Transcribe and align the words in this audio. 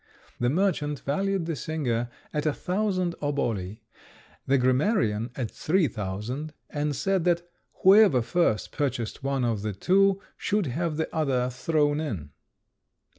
The 0.39 0.49
merchant 0.49 1.01
valued 1.01 1.45
the 1.45 1.55
singer 1.55 2.09
at 2.33 2.47
a 2.47 2.53
thousand 2.53 3.13
oboli, 3.21 3.81
the 4.47 4.57
grammarian 4.57 5.29
at 5.35 5.51
three 5.51 5.87
thousand, 5.87 6.55
and 6.71 6.95
said 6.95 7.23
that 7.25 7.47
whoever 7.83 8.23
first 8.23 8.71
purchased 8.71 9.21
one 9.23 9.45
of 9.45 9.61
the 9.61 9.73
two 9.73 10.19
should 10.37 10.65
have 10.65 10.97
the 10.97 11.15
other 11.15 11.51
thrown 11.51 11.99
in. 11.99 12.31